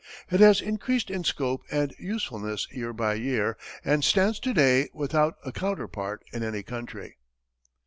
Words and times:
It 0.31 0.39
has 0.39 0.61
increased 0.61 1.11
in 1.11 1.23
scope 1.23 1.61
and 1.69 1.93
usefulness 1.99 2.67
year 2.71 2.91
by 2.91 3.13
year, 3.13 3.55
and 3.85 4.03
stands 4.03 4.39
to 4.39 4.51
day 4.51 4.89
without 4.95 5.35
a 5.45 5.51
counterpart 5.51 6.23
in 6.33 6.41
any 6.41 6.63
country. 6.63 7.17